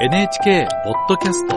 [0.00, 1.56] NHK ポッドキャスト。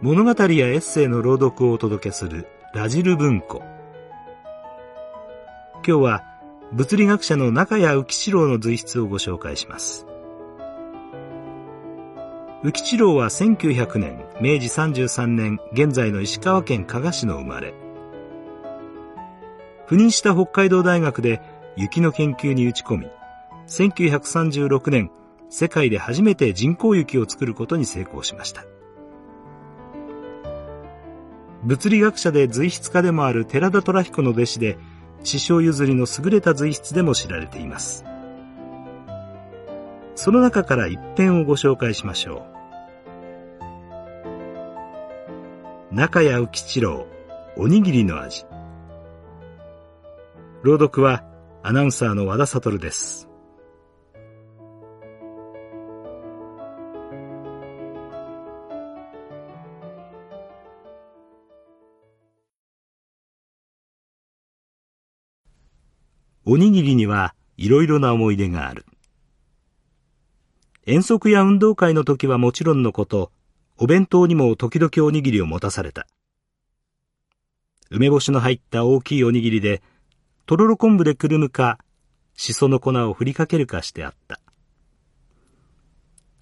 [0.00, 3.60] 物語やエッセイの朗読をお届けするラジル文庫。
[5.74, 6.24] 今日は
[6.72, 10.06] 物理学者の中谷浮四郎の随筆をご紹介します。
[12.64, 17.74] 浮四郎は1900年明治33年現在の石川県加賀市の生まれ。
[19.86, 21.42] 赴任した北海道大学で
[21.76, 23.10] 雪の研究に打ち込み
[23.66, 25.10] 1936年
[25.50, 28.64] 世界で初めて人工雪を作ることに成功しました。
[31.64, 34.78] 物理学者で随筆家でもある寺田虎彦の弟子で
[35.22, 38.06] 師匠譲りの優れた随筆でも知られています。
[40.14, 42.53] その中から一編をご紹介しましょう。
[45.94, 47.06] 中谷浮吉郎
[47.56, 48.46] おにぎりの味。
[50.64, 51.22] 朗読は
[51.62, 53.28] アナウンサーの和田悟です。
[66.44, 68.84] おにぎりにはいろいろな思い出がある。
[70.86, 73.30] 遠足や運動会の時はもちろんのこと
[73.76, 76.06] お弁当にも時々おにぎりを持たされた。
[77.90, 79.82] 梅干しの入った大きいおにぎりで、
[80.46, 81.78] とろろ昆布でくるむか、
[82.36, 84.40] しその粉を振りかけるかしてあった。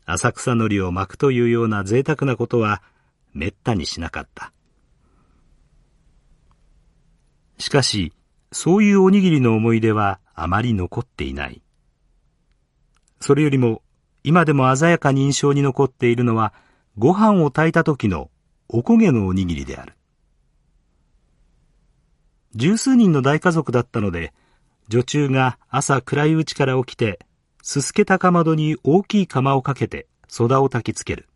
[0.05, 2.83] 浅草海苔を巻くというような贅沢なことは、
[3.33, 4.53] めったにしなかった。
[7.59, 8.13] しかし、
[8.51, 11.63] そういうおにぎりの思い出はあまり残っていない。
[13.21, 13.83] それよりも、
[14.25, 16.53] 今でも鮮やかに印象に残っているのは、
[16.99, 18.31] ご飯を炊いた時の
[18.69, 19.95] おこげのおにぎりである。
[22.55, 24.35] 十数人の大家族だったので、
[24.89, 27.19] 女中が朝暗いうちから起きて、
[27.63, 31.29] すすけたかまどに大きい釜をかけて、ソダを焚きつける。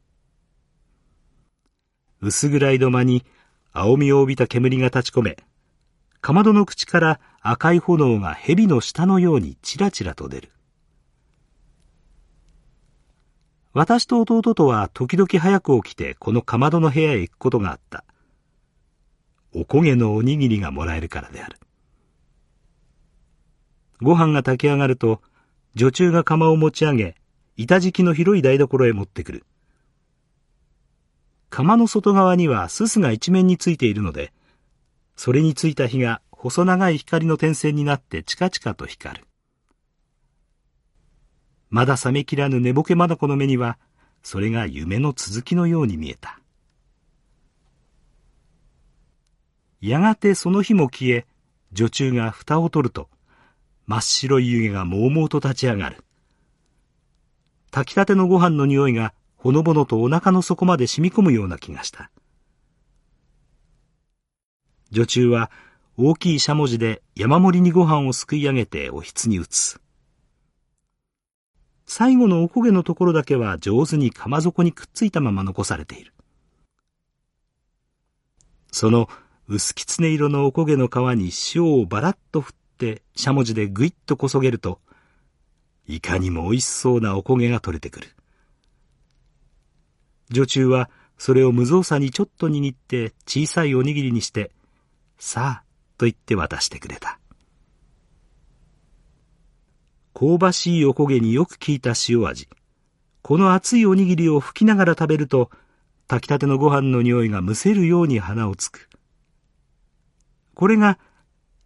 [2.20, 3.24] 薄暗い土間に
[3.72, 5.36] 青みを帯びた煙が立ち込め、
[6.20, 10.52] かまどの口から赤い炎が蛇の下のようにちらちらと出る。
[13.76, 18.04] 私と弟とは時々早く起きてこのかまどの部屋へ行くことがあった。
[19.52, 21.58] おこげのおにぎりがもらえるからである。
[24.00, 25.20] ご飯が炊き上がると、
[25.74, 27.16] 女中が釜を持ち上げ、
[27.58, 29.44] 板敷きの広い台所へ持ってくる。
[31.50, 34.32] 釜の外側にはすすが一面についているので、
[35.16, 39.25] それについた火が細長い光の点線になってチカチカと光る。
[41.70, 43.78] まだ冷めきらぬ寝ぼけ眼の目には、
[44.22, 46.40] それが夢の続きのように見えた。
[49.80, 51.26] やがてその日も消え、
[51.72, 53.08] 女中が蓋を取ると、
[53.86, 56.04] 真っ白い湯気がもうもうと立ち上がる。
[57.70, 62.10] 炊きたてのご飯の匂いがほのぼのとお腹の底まで染み込むような気がした。
[64.90, 65.50] 女中は
[65.96, 69.80] 大きいしゃもじで山盛りにご飯をすくい上げておひつに移す。
[71.86, 76.12] 最後のおこげのところだけは上手に釜底にくっついたまま残されている。
[78.72, 79.08] その
[79.48, 84.80] 薄きつね色のおこげの皮に塩をバラッと振ってしゃもじでぐいっとこそげると、
[85.86, 88.08] いかにも美味しそうなおこげが取れてくる。
[90.30, 94.50] 女中はそれを無造作にちょっと握って小さいおにぎりにして、
[95.18, 95.64] さあ、
[95.96, 97.20] と言って渡してくれた。
[100.18, 102.48] 香ばしいおこげによく効いた塩味。
[103.20, 105.50] この熱いおにぎりを吹きながら食べると、
[106.08, 108.88] 炊きたてのご飯の匂いがむせるように鼻をつく。
[110.54, 110.98] これが、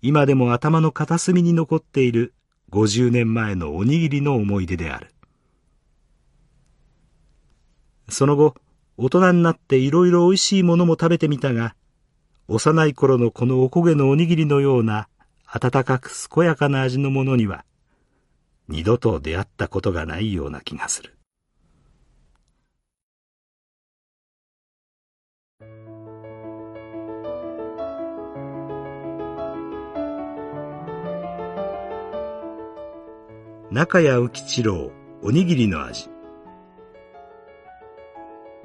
[0.02, 2.34] 今でも頭の片隅に残っている
[2.72, 5.14] 50年前のおにぎりの思い出である。
[8.08, 8.56] その後、
[8.96, 11.76] 大人になっていろいろ美味しいものも食べてみたが、
[12.48, 15.06] 幼い頃のこのおこげのおにぎりのような
[15.46, 17.64] 温かく健やかな味のものには、
[18.70, 21.16] 二度と出会ったことがないような気がする。
[33.72, 34.92] 中谷浮吉郎
[35.22, 36.08] おにぎりの味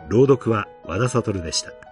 [0.07, 1.84] 朗読は和田悟でした。